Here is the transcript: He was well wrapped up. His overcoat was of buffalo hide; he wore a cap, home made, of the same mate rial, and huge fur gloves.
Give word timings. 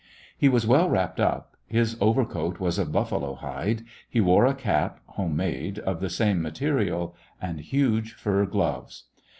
He 0.35 0.49
was 0.49 0.65
well 0.65 0.89
wrapped 0.89 1.19
up. 1.19 1.57
His 1.67 1.95
overcoat 2.01 2.59
was 2.59 2.79
of 2.79 2.91
buffalo 2.91 3.35
hide; 3.35 3.83
he 4.09 4.19
wore 4.19 4.47
a 4.47 4.55
cap, 4.55 4.99
home 5.05 5.35
made, 5.35 5.77
of 5.77 5.99
the 6.01 6.09
same 6.09 6.41
mate 6.41 6.59
rial, 6.59 7.15
and 7.39 7.59
huge 7.59 8.13
fur 8.15 8.47
gloves. 8.47 9.03